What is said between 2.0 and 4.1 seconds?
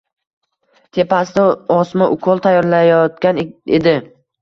ukol tayyorlayotgan edi.